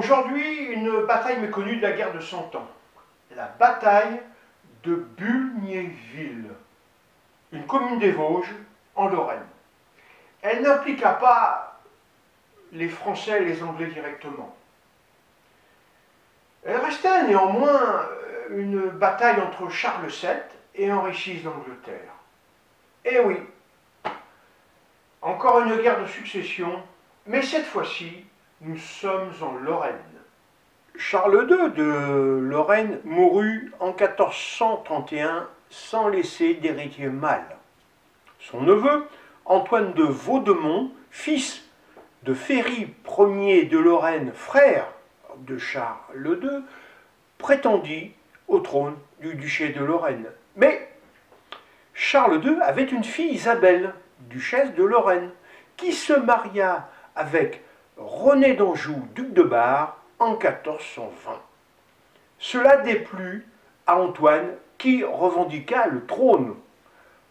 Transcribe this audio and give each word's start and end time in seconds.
Aujourd'hui, 0.00 0.56
une 0.72 1.04
bataille 1.04 1.40
méconnue 1.40 1.76
de 1.76 1.82
la 1.82 1.92
guerre 1.92 2.14
de 2.14 2.20
Cent 2.20 2.50
Ans. 2.54 2.66
La 3.36 3.48
bataille 3.48 4.22
de 4.82 4.94
Bulgnéville, 4.94 6.48
une 7.52 7.66
commune 7.66 7.98
des 7.98 8.12
Vosges, 8.12 8.54
en 8.94 9.08
Lorraine. 9.08 9.44
Elle 10.40 10.62
n'impliqua 10.62 11.12
pas 11.12 11.82
les 12.72 12.88
Français 12.88 13.42
et 13.42 13.44
les 13.44 13.62
Anglais 13.62 13.88
directement. 13.88 14.56
Elle 16.64 16.78
restait 16.78 17.24
néanmoins 17.24 18.08
une 18.48 18.88
bataille 18.88 19.42
entre 19.42 19.68
Charles 19.68 20.06
VII 20.06 20.30
et 20.76 20.90
Henri 20.90 21.12
VI 21.12 21.42
d'Angleterre. 21.42 22.14
Et 23.04 23.16
eh 23.16 23.20
oui, 23.20 23.36
encore 25.20 25.60
une 25.60 25.76
guerre 25.82 26.00
de 26.00 26.06
succession, 26.06 26.82
mais 27.26 27.42
cette 27.42 27.66
fois-ci, 27.66 28.24
nous 28.60 28.76
sommes 28.76 29.32
en 29.40 29.54
Lorraine. 29.54 29.94
Charles 30.96 31.46
II 31.48 31.70
de 31.72 32.40
Lorraine 32.42 33.00
mourut 33.04 33.72
en 33.80 33.88
1431 33.88 35.48
sans 35.70 36.08
laisser 36.08 36.54
d'héritier 36.54 37.08
mâle. 37.08 37.56
Son 38.38 38.60
neveu, 38.60 39.06
Antoine 39.46 39.94
de 39.94 40.02
Vaudemont, 40.02 40.90
fils 41.10 41.64
de 42.24 42.34
Ferry 42.34 42.94
Ier 43.18 43.64
de 43.64 43.78
Lorraine, 43.78 44.32
frère 44.34 44.86
de 45.38 45.56
Charles 45.56 46.38
II, 46.42 46.62
prétendit 47.38 48.12
au 48.46 48.60
trône 48.60 48.96
du 49.20 49.34
duché 49.34 49.70
de 49.70 49.82
Lorraine. 49.82 50.26
Mais 50.56 50.88
Charles 51.94 52.44
II 52.44 52.60
avait 52.60 52.84
une 52.84 53.04
fille, 53.04 53.32
Isabelle, 53.32 53.94
duchesse 54.18 54.74
de 54.74 54.84
Lorraine, 54.84 55.30
qui 55.78 55.92
se 55.92 56.12
maria 56.12 56.90
avec 57.16 57.62
René 58.00 58.54
d'Anjou, 58.54 58.96
duc 59.14 59.34
de 59.34 59.42
Bar, 59.42 59.98
en 60.18 60.30
1420. 60.30 61.38
Cela 62.38 62.78
déplut 62.78 63.46
à 63.86 64.00
Antoine 64.00 64.54
qui 64.78 65.04
revendiqua 65.04 65.86
le 65.88 66.06
trône. 66.06 66.54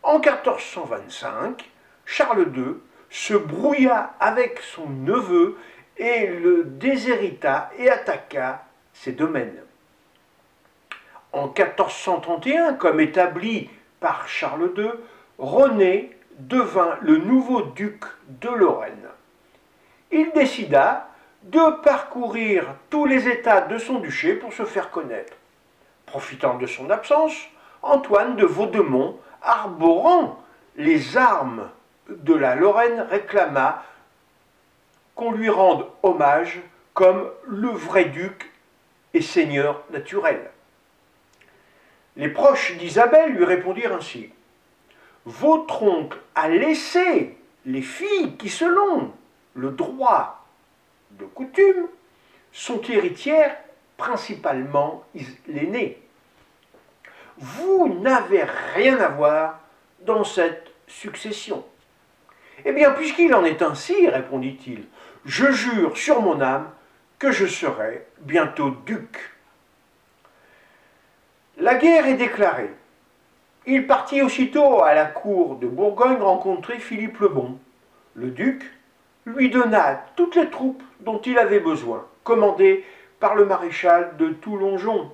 En 0.03 0.19
1425, 0.19 1.67
Charles 2.05 2.51
II 2.55 2.75
se 3.09 3.33
brouilla 3.33 4.13
avec 4.19 4.59
son 4.59 4.87
neveu 4.87 5.57
et 5.97 6.27
le 6.27 6.63
déshérita 6.63 7.71
et 7.79 7.89
attaqua 7.89 8.63
ses 8.93 9.13
domaines. 9.13 9.63
En 11.33 11.47
1431, 11.47 12.75
comme 12.75 12.99
établi 12.99 13.71
par 13.99 14.27
Charles 14.27 14.71
II, 14.77 14.91
René 15.39 16.15
devint 16.37 16.99
le 17.01 17.17
nouveau 17.17 17.61
duc 17.61 18.03
de 18.27 18.49
Lorraine. 18.49 19.09
Il 20.11 20.31
décida 20.31 21.09
de 21.43 21.81
parcourir 21.83 22.65
tous 22.89 23.05
les 23.05 23.27
états 23.27 23.61
de 23.61 23.77
son 23.77 23.99
duché 23.99 24.33
pour 24.33 24.53
se 24.53 24.65
faire 24.65 24.91
connaître. 24.91 25.33
Profitant 26.05 26.57
de 26.57 26.65
son 26.65 26.89
absence, 26.89 27.35
Antoine 27.81 28.35
de 28.35 28.45
Vaudemont, 28.45 29.17
arborant 29.41 30.43
les 30.75 31.15
armes 31.17 31.69
de 32.09 32.33
la 32.33 32.55
Lorraine, 32.55 33.05
réclama 33.09 33.83
qu'on 35.15 35.31
lui 35.31 35.49
rende 35.49 35.85
hommage 36.03 36.59
comme 36.93 37.29
le 37.45 37.69
vrai 37.69 38.05
duc 38.05 38.51
et 39.13 39.21
seigneur 39.21 39.83
naturel. 39.91 40.49
Les 42.17 42.29
proches 42.29 42.75
d'Isabelle 42.77 43.33
lui 43.33 43.45
répondirent 43.45 43.95
ainsi 43.95 44.29
Votre 45.25 45.83
oncle 45.83 46.17
a 46.35 46.49
laissé 46.49 47.37
les 47.65 47.81
filles 47.81 48.35
qui, 48.37 48.49
selon 48.49 49.13
le 49.59 49.71
droit 49.71 50.45
de 51.11 51.25
coutume, 51.25 51.87
sont 52.51 52.81
héritières 52.81 53.55
principalement 53.97 55.03
l'aîné. 55.47 56.01
Vous 57.37 57.99
n'avez 58.01 58.43
rien 58.73 58.99
à 58.99 59.09
voir 59.09 59.59
dans 60.01 60.23
cette 60.23 60.71
succession. 60.87 61.65
Eh 62.65 62.71
bien, 62.71 62.91
puisqu'il 62.91 63.33
en 63.33 63.45
est 63.45 63.61
ainsi, 63.61 64.07
répondit-il, 64.07 64.85
je 65.25 65.51
jure 65.51 65.97
sur 65.97 66.21
mon 66.21 66.41
âme 66.41 66.69
que 67.17 67.31
je 67.31 67.45
serai 67.45 68.05
bientôt 68.21 68.71
duc. 68.85 69.35
La 71.57 71.75
guerre 71.75 72.07
est 72.07 72.15
déclarée. 72.15 72.71
Il 73.65 73.85
partit 73.85 74.21
aussitôt 74.21 74.81
à 74.81 74.93
la 74.93 75.05
cour 75.05 75.57
de 75.57 75.67
Bourgogne 75.67 76.21
rencontrer 76.21 76.79
Philippe 76.79 77.19
le 77.19 77.27
Bon. 77.27 77.59
Le 78.15 78.31
duc 78.31 78.63
lui 79.25 79.49
donna 79.49 80.05
toutes 80.15 80.35
les 80.35 80.49
troupes 80.49 80.83
dont 81.01 81.19
il 81.21 81.37
avait 81.37 81.59
besoin, 81.59 82.05
commandées 82.23 82.85
par 83.19 83.35
le 83.35 83.45
maréchal 83.45 84.15
de 84.17 84.29
Toulonjon. 84.29 85.11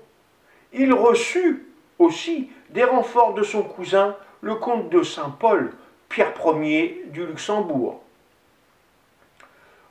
Il 0.74 0.94
reçut 0.94 1.66
aussi 2.00 2.50
des 2.70 2.84
renforts 2.84 3.34
de 3.34 3.44
son 3.44 3.64
cousin, 3.64 4.16
le 4.42 4.56
comte 4.56 4.90
de 4.90 5.04
Saint-Paul, 5.04 5.72
Pierre 6.10 6.34
Ier 6.46 7.06
du 7.08 7.26
Luxembourg. 7.26 8.02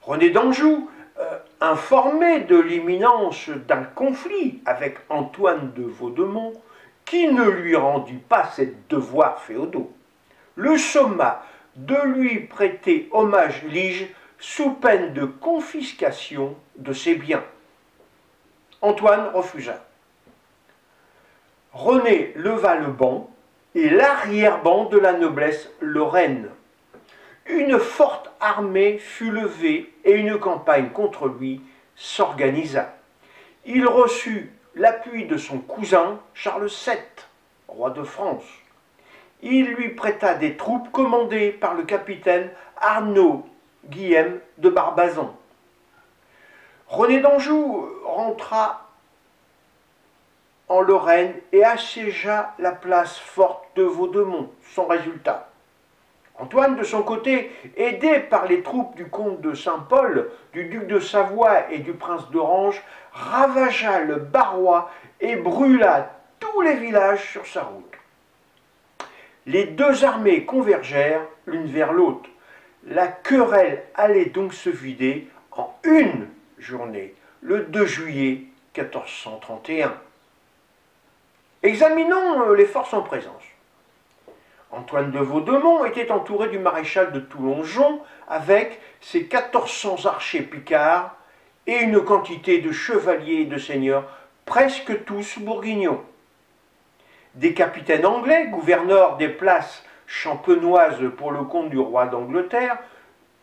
René 0.03 0.31
d'Anjou 0.31 0.89
euh, 1.19 1.39
informé 1.61 2.41
de 2.41 2.59
l'imminence 2.59 3.49
d'un 3.49 3.85
conflit 3.85 4.61
avec 4.67 4.99
Antoine 5.09 5.73
de 5.75 5.85
Vaudemont, 5.85 6.53
qui 7.05 7.29
ne 7.29 7.49
lui 7.49 7.77
rendit 7.77 8.21
pas 8.29 8.51
ses 8.55 8.75
devoirs 8.89 9.41
féodaux, 9.41 9.93
le 10.57 10.77
somma 10.77 11.45
de 11.77 11.97
lui 12.07 12.41
prêter 12.41 13.09
hommage 13.13 13.63
lige 13.65 14.07
sous 14.39 14.71
peine 14.73 15.13
de 15.13 15.25
confiscation 15.25 16.57
de 16.77 16.93
ses 16.93 17.15
biens. 17.15 17.45
Antoine 18.83 19.29
refusa. 19.35 19.85
René 21.73 22.33
leva 22.37 22.77
le 22.77 22.89
banc 22.89 23.31
et 23.75 23.91
l'arrière-ban 23.91 24.85
de 24.85 24.99
la 24.99 25.15
noblesse 25.15 25.71
lorraine 25.81 26.51
une 27.47 27.79
forte 27.79 28.31
armée 28.41 28.99
fut 28.99 29.31
levée 29.31 29.93
et 30.05 30.13
une 30.13 30.39
campagne 30.39 30.91
contre 30.91 31.29
lui 31.29 31.61
s'organisa. 31.95 32.97
Il 33.67 33.87
reçut 33.87 34.51
l'appui 34.75 35.27
de 35.27 35.37
son 35.37 35.59
cousin 35.59 36.21
Charles 36.33 36.69
VII, 36.69 36.97
roi 37.69 37.91
de 37.91 38.03
France. 38.03 38.45
Il 39.47 39.75
lui 39.75 39.91
prêta 39.91 40.35
des 40.35 40.57
troupes 40.57 40.91
commandées 40.91 41.51
par 41.51 41.75
le 41.75 41.83
capitaine 41.83 42.49
Arnaud 42.79 43.47
Guillaume 43.85 44.39
de 44.57 44.71
Barbazan. 44.71 45.37
René 46.89 47.21
d'Anjou 47.21 47.87
rentra 48.07 48.89
en 50.69 50.81
Lorraine 50.81 51.35
et 51.53 51.63
assiégea 51.63 52.55
la 52.59 52.73
place 52.73 53.19
forte 53.19 53.65
de 53.77 53.83
Vaudemont, 53.83 54.51
sans 54.75 54.87
résultat. 54.87 55.51
Antoine, 56.39 56.77
de 56.77 56.83
son 56.83 57.03
côté, 57.03 57.53
aidé 57.77 58.21
par 58.21 58.47
les 58.47 58.63
troupes 58.63 58.97
du 58.97 59.11
comte 59.11 59.43
de 59.43 59.53
Saint-Paul, 59.53 60.31
du 60.55 60.65
duc 60.65 60.87
de 60.87 60.99
Savoie 60.99 61.71
et 61.71 61.81
du 61.81 61.93
prince 61.93 62.31
d'Orange, 62.31 62.83
ravagea 63.13 64.01
le 64.01 64.17
Barrois 64.17 64.91
et 65.21 65.37
brûla 65.37 66.13
tous 66.41 66.63
les 66.63 66.77
villages 66.77 67.31
sur 67.31 67.47
sa 67.47 67.65
route. 67.65 67.94
Les 69.47 69.67
deux 69.67 70.05
armées 70.05 70.45
convergèrent 70.45 71.27
l'une 71.47 71.67
vers 71.67 71.93
l'autre. 71.93 72.31
La 72.87 73.09
querelle 73.09 73.83
allait 73.95 74.27
donc 74.27 74.55
se 74.55 74.71
vider 74.71 75.29
en 75.53 75.75
une 75.85 76.29
journée, 76.59 77.15
le 77.43 77.61
2 77.61 77.87
juillet 77.87 78.43
1431. 78.77 79.95
Examinons 81.63 82.53
les 82.53 82.67
forces 82.67 82.95
en 82.95 83.03
présence. 83.03 83.43
Antoine 84.71 85.13
de 85.13 85.19
Vaudemont 85.19 85.85
était 85.85 86.11
entouré 86.11 86.49
du 86.49 86.59
maréchal 86.59 87.13
de 87.13 87.21
Toulonjon 87.21 88.01
avec 88.29 88.81
ses 89.01 89.21
1400 89.21 90.07
archers 90.07 90.43
picards 90.43 91.17
et 91.67 91.77
une 91.77 92.03
quantité 92.03 92.59
de 92.59 92.73
chevaliers 92.73 93.43
et 93.43 93.47
de 93.47 93.59
seigneurs, 93.59 94.05
presque 94.45 95.05
tous 95.05 95.39
bourguignons. 95.39 96.03
Des 97.35 97.53
capitaines 97.55 98.07
anglais, 98.07 98.47
gouverneurs 98.49 99.17
des 99.17 99.29
places 99.29 99.85
champenoises 100.07 101.01
pour 101.17 101.33
le 101.33 101.43
compte 101.45 101.71
du 101.71 101.79
roi 101.79 102.07
d'Angleterre, 102.07 102.79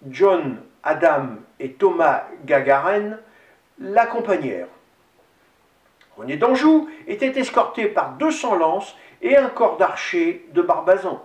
John 0.07 0.61
Adam 0.83 1.35
et 1.59 1.73
Thomas 1.73 2.23
Gagarin, 2.45 3.17
l'accompagnèrent. 3.79 4.67
René 6.17 6.37
d'Anjou 6.37 6.89
était 7.07 7.39
escorté 7.39 7.87
par 7.87 8.13
200 8.13 8.55
lances 8.55 8.95
et 9.21 9.37
un 9.37 9.49
corps 9.49 9.77
d'archers 9.77 10.45
de 10.53 10.61
Barbazan. 10.61 11.23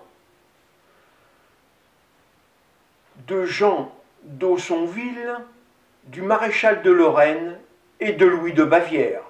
De 3.26 3.44
Jean 3.44 3.92
d'Aussonville, 4.22 5.36
du 6.04 6.22
maréchal 6.22 6.82
de 6.82 6.90
Lorraine 6.90 7.58
et 8.00 8.12
de 8.12 8.26
Louis 8.26 8.52
de 8.52 8.64
Bavière. 8.64 9.22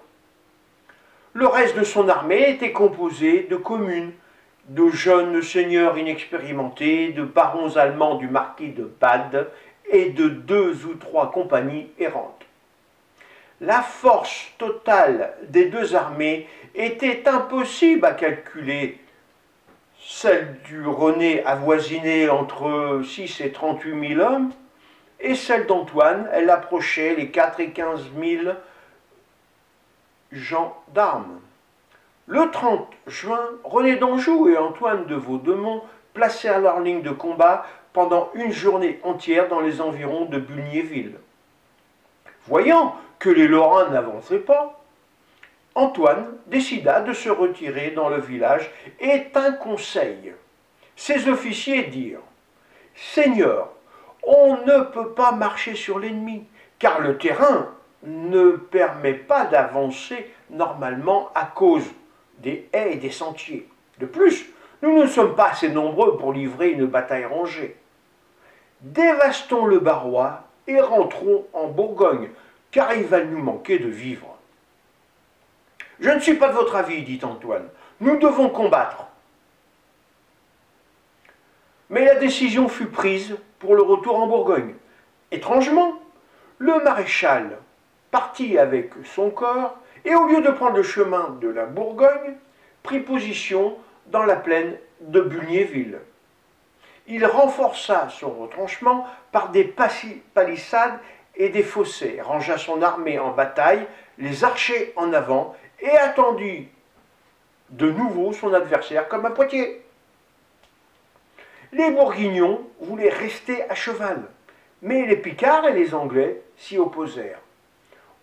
Le 1.39 1.47
reste 1.47 1.77
de 1.77 1.85
son 1.85 2.09
armée 2.09 2.49
était 2.49 2.73
composé 2.73 3.43
de 3.51 3.57
communes, 3.57 4.13
de 4.71 4.89
jeunes 4.89 5.43
seigneurs 5.43 5.99
inexpérimentés, 5.99 7.09
de 7.09 7.25
barons 7.25 7.77
allemands 7.77 8.15
du 8.15 8.27
marquis 8.27 8.71
de 8.71 8.85
Bade 8.85 9.51
et 9.91 10.09
de 10.09 10.29
deux 10.29 10.87
ou 10.87 10.95
trois 10.95 11.31
compagnies 11.31 11.91
errantes. 11.99 12.47
la 13.61 13.83
force 13.83 14.51
totale 14.57 15.35
des 15.51 15.67
deux 15.67 15.95
armées 15.95 16.49
était 16.75 17.29
impossible 17.29 18.07
à 18.07 18.13
calculer. 18.13 18.99
Celle 20.01 20.57
du 20.65 20.87
René 20.87 21.45
avoisinait 21.45 22.31
entre 22.31 23.03
6 23.05 23.43
et 23.43 23.53
38 23.53 24.15
000 24.15 24.21
hommes, 24.23 24.53
et 25.21 25.35
celle 25.35 25.67
d'Antoine, 25.67 26.31
elle 26.33 26.49
approchait 26.49 27.15
les 27.15 27.29
4 27.29 27.61
et 27.61 27.71
15 27.73 28.05
000 28.19 28.55
gendarmes. 30.33 31.41
Le 32.27 32.51
30 32.51 32.89
juin, 33.07 33.51
René 33.63 33.97
d'Anjou 33.97 34.49
et 34.49 34.57
Antoine 34.57 35.07
de 35.07 35.15
Vaudemont 35.15 35.83
placèrent 36.13 36.61
leur 36.61 36.81
ligne 36.81 37.03
de 37.03 37.11
combat 37.11 37.65
pendant 37.93 38.31
une 38.35 38.53
journée 38.53 39.01
entière 39.05 39.49
dans 39.49 39.61
les 39.61 39.81
environs 39.81 40.25
de 40.25 40.39
Bulgnéville. 40.39 41.15
Voyant 42.47 42.97
que 43.19 43.31
les 43.31 43.49
Lorrains 43.49 43.91
n'avançaient 43.91 44.39
pas, 44.39 44.81
Antoine 45.75 46.27
décida 46.47 47.01
de 47.01 47.13
se 47.13 47.29
retirer 47.29 47.91
dans 47.91 48.09
le 48.09 48.21
village 48.21 48.71
et 48.99 49.27
un 49.35 49.53
conseil. 49.53 50.33
Ses 50.97 51.29
officiers 51.29 51.85
dirent 51.85 52.21
Seigneur, 52.95 53.69
on 54.23 54.57
ne 54.65 54.85
peut 54.85 55.11
pas 55.11 55.33
marcher 55.33 55.75
sur 55.75 55.99
l'ennemi, 55.99 56.47
car 56.79 57.01
le 57.01 57.19
terrain 57.19 57.76
ne 58.03 58.53
permet 58.53 59.15
pas 59.15 59.47
d'avancer 59.47 60.33
normalement 60.51 61.31
à 61.35 61.47
cause 61.47 61.85
des 62.39 62.69
haies 62.73 62.93
et 62.93 62.97
des 62.97 63.11
sentiers. 63.11 63.69
De 63.99 64.07
plus, 64.07 64.47
nous 64.83 64.97
ne 64.99 65.07
sommes 65.07 65.35
pas 65.35 65.51
assez 65.51 65.69
nombreux 65.69 66.17
pour 66.17 66.33
livrer 66.33 66.71
une 66.71 66.87
bataille 66.87 67.25
rangée. 67.25 67.77
Dévastons 68.83 69.67
le 69.67 69.79
Barrois 69.79 70.45
et 70.67 70.81
rentrons 70.81 71.47
en 71.53 71.69
Bourgogne, 71.69 72.29
car 72.71 72.95
il 72.95 73.05
va 73.05 73.25
nous 73.25 73.43
manquer 73.43 73.79
de 73.79 73.89
vivre. 73.89 74.37
Je 75.99 76.11
ne 76.11 76.21
suis 76.21 76.35
pas 76.35 76.49
de 76.49 76.55
votre 76.55 76.77
avis, 76.77 77.03
dit 77.03 77.21
Antoine. 77.23 77.69
Nous 78.01 78.19
devons 78.19 78.51
combattre. 78.51 79.07
Mais 81.89 82.05
la 82.05 82.17
décision 82.17 82.69
fut 82.69 82.87
prise 82.87 83.37
pour 83.59 83.75
le 83.75 83.83
retour 83.83 84.19
en 84.19 84.27
Bourgogne. 84.27 84.75
Étrangement, 85.31 85.95
le 86.59 86.83
maréchal 86.83 87.59
partit 88.17 88.57
avec 88.57 88.93
son 89.05 89.29
corps 89.29 89.77
et 90.07 90.15
au 90.15 90.27
lieu 90.27 90.41
de 90.41 90.51
prendre 90.51 90.79
le 90.79 90.83
chemin 90.83 91.37
de 91.39 91.49
la 91.49 91.67
Bourgogne, 91.67 92.33
prit 92.83 93.01
position 93.01 93.77
dans 94.07 94.23
la 94.23 94.37
plaine 94.37 94.79
de 95.03 95.21
Bulgnéville. 95.21 95.99
Il 97.09 97.27
renforça 97.27 98.09
son 98.09 98.31
retranchement 98.31 99.07
par 99.33 99.51
des 99.51 99.65
palissades 99.65 100.99
et 101.35 101.51
des 101.51 101.63
fossés, 101.63 102.19
rangea 102.23 102.57
son 102.57 102.81
armée 102.81 103.19
en 103.19 103.33
bataille, 103.33 103.87
les 104.17 104.45
archers 104.45 104.95
en 104.97 105.13
avant, 105.13 105.55
et 105.81 105.95
attendit 105.99 106.69
de 107.69 107.91
nouveau 107.91 108.33
son 108.33 108.55
adversaire 108.55 109.09
comme 109.09 109.27
à 109.27 109.31
Poitiers. 109.31 109.85
Les 111.71 111.91
Bourguignons 111.91 112.67
voulaient 112.81 113.11
rester 113.11 113.69
à 113.69 113.75
cheval, 113.75 114.23
mais 114.81 115.05
les 115.05 115.17
Picards 115.17 115.67
et 115.67 115.75
les 115.75 115.93
Anglais 115.93 116.41
s'y 116.57 116.79
opposèrent. 116.79 117.41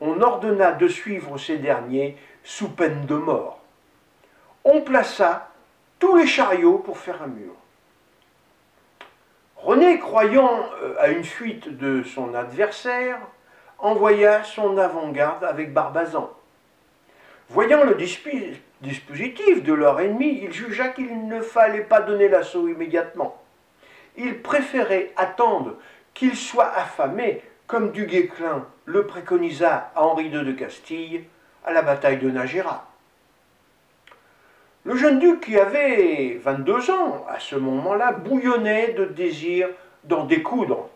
On 0.05 0.21
ordonna 0.21 0.73
de 0.73 0.89
suivre 0.89 1.37
ces 1.37 1.57
derniers 1.57 2.17
sous 2.43 2.67
peine 2.67 3.05
de 3.05 3.15
mort. 3.15 3.61
On 4.65 4.81
plaça 4.81 5.49
tous 5.97 6.17
les 6.17 6.27
chariots 6.27 6.77
pour 6.77 6.97
faire 6.97 7.23
un 7.23 7.27
mur. 7.27 7.53
René, 9.55 9.99
croyant 9.99 10.65
euh, 10.81 10.95
à 10.99 11.07
une 11.07 11.23
fuite 11.23 11.69
de 11.77 12.03
son 12.03 12.33
adversaire, 12.33 13.17
envoya 13.79 14.43
son 14.43 14.77
avant-garde 14.77 15.45
avec 15.45 15.71
Barbazan. 15.71 16.29
Voyant 17.47 17.85
le 17.85 17.95
dispositif 17.95 19.63
de 19.63 19.73
leur 19.73 20.01
ennemi, 20.01 20.41
il 20.43 20.51
jugea 20.51 20.89
qu'il 20.89 21.27
ne 21.27 21.39
fallait 21.39 21.85
pas 21.85 22.01
donner 22.01 22.27
l'assaut 22.27 22.67
immédiatement. 22.67 23.41
Il 24.17 24.41
préférait 24.41 25.13
attendre 25.15 25.77
qu'il 26.13 26.35
soit 26.35 26.73
affamé, 26.75 27.41
comme 27.67 27.91
Du 27.91 28.05
Guesclin 28.05 28.65
le 28.85 29.07
préconisa 29.07 29.91
à 29.95 30.03
Henri 30.03 30.25
II 30.25 30.43
de 30.43 30.51
Castille 30.51 31.23
à 31.65 31.71
la 31.71 31.81
bataille 31.81 32.17
de 32.17 32.29
Nagera. 32.29 32.87
Le 34.85 34.97
jeune 34.97 35.19
duc, 35.19 35.41
qui 35.41 35.57
avait 35.57 36.39
22 36.43 36.91
ans 36.91 37.25
à 37.29 37.39
ce 37.39 37.55
moment-là, 37.55 38.11
bouillonnait 38.11 38.91
de 38.93 39.05
désir 39.05 39.69
d'en 40.03 40.25
découdre. 40.25 40.89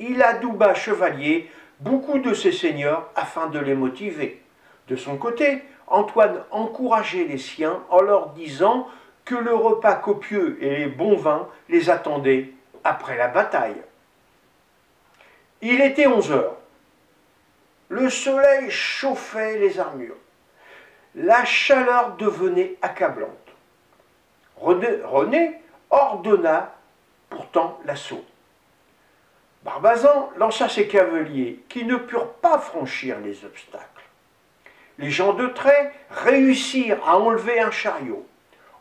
Il 0.00 0.20
adouba 0.22 0.74
chevalier 0.74 1.48
beaucoup 1.78 2.18
de 2.18 2.34
ses 2.34 2.50
seigneurs 2.50 3.10
afin 3.14 3.46
de 3.46 3.60
les 3.60 3.74
motiver. 3.74 4.42
De 4.88 4.96
son 4.96 5.16
côté, 5.16 5.62
Antoine 5.86 6.42
encourageait 6.50 7.24
les 7.24 7.38
siens 7.38 7.80
en 7.90 8.00
leur 8.00 8.30
disant 8.30 8.88
que 9.24 9.36
le 9.36 9.54
repas 9.54 9.94
copieux 9.94 10.58
et 10.60 10.78
les 10.78 10.86
bons 10.86 11.16
vins 11.16 11.48
les 11.68 11.90
attendaient 11.90 12.52
après 12.82 13.16
la 13.16 13.28
bataille. 13.28 13.76
Il 15.62 15.80
était 15.80 16.06
onze 16.06 16.30
heures. 16.30 16.56
Le 17.88 18.10
soleil 18.10 18.70
chauffait 18.70 19.58
les 19.58 19.78
armures 19.78 20.16
la 21.18 21.44
chaleur 21.44 22.16
devenait 22.16 22.76
accablante. 22.80 23.30
René, 24.56 25.52
ordonna 25.90 26.74
pourtant 27.28 27.78
l'assaut. 27.84 28.24
Barbazan 29.64 30.30
lança 30.36 30.68
ses 30.68 30.86
cavaliers 30.86 31.60
qui 31.68 31.84
ne 31.84 31.96
purent 31.96 32.32
pas 32.34 32.58
franchir 32.58 33.18
les 33.20 33.44
obstacles. 33.44 33.84
Les 34.98 35.10
gens 35.10 35.32
de 35.32 35.46
trait 35.48 35.92
réussirent 36.10 37.06
à 37.06 37.18
enlever 37.18 37.60
un 37.60 37.70
chariot. 37.70 38.26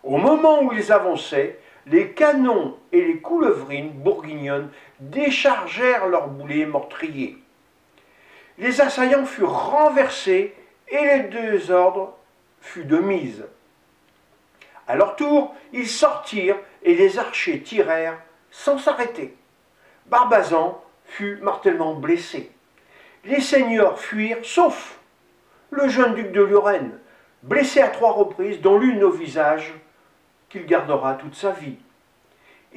Au 0.04 0.18
moment 0.18 0.62
où 0.62 0.72
ils 0.74 0.92
avançaient, 0.92 1.60
les 1.90 2.12
canons 2.12 2.78
et 2.92 3.02
les 3.02 3.18
coulevrines 3.18 3.92
bourguignonnes 3.92 4.70
déchargèrent 5.00 6.08
leurs 6.08 6.28
boulets 6.28 6.66
meurtriers. 6.66 7.38
Les 8.58 8.82
assaillants 8.82 9.26
furent 9.26 9.52
renversés 9.52 10.54
et 10.90 11.06
les 11.06 11.24
deux 11.24 11.72
ordres 11.72 12.18
fut 12.60 12.86
de 12.86 12.98
mise. 12.98 13.46
À 14.88 14.96
leur 14.96 15.16
tour, 15.16 15.54
ils 15.74 15.88
sortirent 15.88 16.58
et 16.84 16.96
les 16.96 17.20
archers 17.20 17.62
tirèrent 17.62 18.20
sans 18.52 18.78
s'arrêter. 18.78 19.36
Barbazan 20.08 20.82
fut 21.06 21.38
mortellement 21.42 21.94
blessé. 21.94 22.52
Les 23.26 23.42
seigneurs 23.42 24.00
fuirent, 24.00 24.44
sauf 24.44 25.00
le 25.70 25.88
jeune 25.90 26.16
duc 26.16 26.32
de 26.32 26.42
Lorraine, 26.42 26.98
blessé 27.44 27.82
à 27.82 27.90
trois 27.90 28.14
reprises, 28.14 28.62
dont 28.62 28.78
l'une 28.80 29.04
au 29.04 29.12
visage, 29.12 29.74
qu'il 30.50 30.66
gardera 30.66 31.16
toute 31.16 31.36
sa 31.36 31.52
vie. 31.52 31.78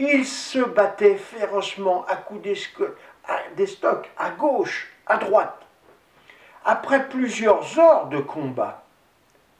Il 0.02 0.24
se 0.24 0.60
battait 0.60 1.16
férocement 1.16 2.06
à 2.06 2.16
coups 2.16 2.40
d'estoc, 2.40 4.10
à 4.16 4.30
gauche, 4.30 4.90
à 5.06 5.18
droite. 5.18 5.60
Après 6.64 7.06
plusieurs 7.06 7.78
heures 7.78 8.06
de 8.06 8.18
combat, 8.18 8.82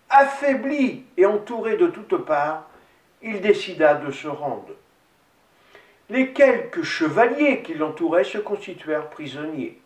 Affaibli 0.08 1.04
et 1.18 1.26
entouré 1.26 1.76
de 1.76 1.88
toutes 1.88 2.24
parts, 2.24 2.64
il 3.20 3.42
décida 3.42 3.92
de 3.96 4.10
se 4.10 4.28
rendre. 4.28 4.70
Les 6.08 6.32
quelques 6.32 6.84
chevaliers 6.84 7.60
qui 7.60 7.74
l'entouraient 7.74 8.24
se 8.24 8.38
constituèrent 8.38 9.10
prisonniers. 9.10 9.78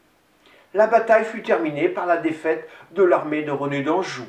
La 0.73 0.87
bataille 0.87 1.25
fut 1.25 1.43
terminée 1.43 1.89
par 1.89 2.07
la 2.07 2.19
défaite 2.19 2.69
de 2.93 3.03
l'armée 3.03 3.43
de 3.43 3.51
René 3.51 3.83
d'Anjou. 3.83 4.27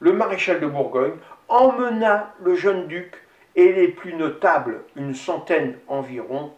Le 0.00 0.12
maréchal 0.12 0.60
de 0.60 0.66
Bourgogne 0.66 1.16
emmena 1.48 2.34
le 2.42 2.54
jeune 2.56 2.88
duc 2.88 3.14
et 3.60 3.72
les 3.74 3.88
plus 3.88 4.14
notables, 4.14 4.84
une 4.96 5.14
centaine 5.14 5.78
environ, 5.86 6.54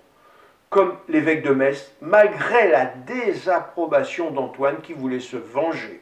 comme 0.70 0.96
l'évêque 1.08 1.42
de 1.42 1.50
Metz, 1.50 1.92
malgré 2.00 2.68
la 2.68 2.86
désapprobation 2.86 4.30
d'Antoine 4.30 4.80
qui 4.82 4.92
voulait 4.92 5.18
se 5.18 5.36
venger. 5.36 6.00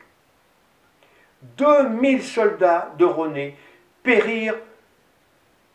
2000 1.57 2.23
soldats 2.23 2.93
de 2.99 3.07
René 3.07 3.57
périrent 4.03 4.59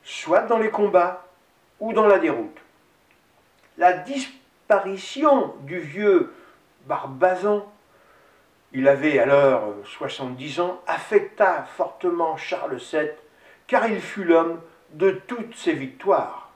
soit 0.04 0.42
dans 0.42 0.60
les 0.60 0.70
combats 0.70 1.26
ou 1.80 1.92
dans 1.92 2.06
la 2.06 2.20
déroute. 2.20 2.58
La 3.80 3.94
disparition 3.94 5.56
du 5.62 5.80
vieux 5.80 6.32
Barbazan, 6.86 7.66
il 8.74 8.88
avait 8.88 9.18
alors 9.18 9.74
70 9.86 10.60
ans, 10.60 10.82
affecta 10.86 11.64
fortement 11.64 12.38
Charles 12.38 12.78
VII, 12.78 13.10
car 13.66 13.88
il 13.90 14.00
fut 14.00 14.24
l'homme 14.24 14.62
de 14.94 15.12
toutes 15.12 15.56
ses 15.56 15.74
victoires. 15.74 16.52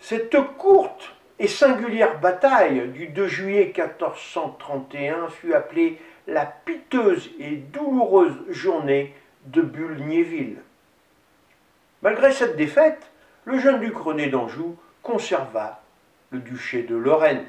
Cette 0.00 0.36
courte 0.58 1.14
et 1.38 1.48
singulière 1.48 2.20
bataille 2.20 2.88
du 2.88 3.08
2 3.08 3.26
juillet 3.26 3.72
1431 3.76 5.28
fut 5.28 5.54
appelée 5.54 6.00
la 6.26 6.46
piteuse 6.46 7.30
et 7.38 7.56
douloureuse 7.56 8.36
journée 8.48 9.14
de 9.46 9.62
Bulgnéville. 9.62 10.58
Malgré 12.02 12.32
cette 12.32 12.56
défaite, 12.56 13.10
le 13.44 13.58
jeune 13.58 13.80
duc 13.80 13.96
René 13.96 14.28
d'Anjou 14.28 14.76
conserva 15.02 15.82
le 16.30 16.38
duché 16.38 16.82
de 16.82 16.96
Lorraine. 16.96 17.46